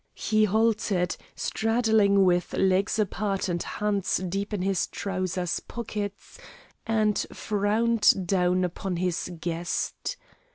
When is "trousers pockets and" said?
4.87-7.23